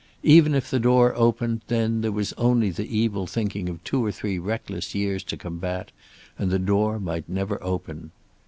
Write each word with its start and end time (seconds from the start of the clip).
Even 0.23 0.55
if 0.55 0.71
the 0.71 0.79
door 0.79 1.13
opened, 1.15 1.61
then, 1.67 2.01
there 2.01 2.11
was 2.11 2.33
only 2.33 2.71
the 2.71 2.87
evil 2.97 3.27
thinking 3.27 3.69
of 3.69 3.83
two 3.83 4.03
or 4.03 4.11
three 4.11 4.39
reckless 4.39 4.95
years 4.95 5.23
to 5.25 5.37
combat, 5.37 5.91
and 6.39 6.49
the 6.49 6.57
door 6.57 6.99
might 6.99 7.29
never 7.29 7.61
open. 7.63 8.09